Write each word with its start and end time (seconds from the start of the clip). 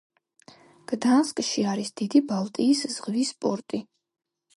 გდანსკში 0.91 1.65
არის 1.73 1.91
დიდი 2.01 2.21
ბალტიის 2.31 2.81
ზღვის 2.95 3.33
პორტი. 3.47 3.83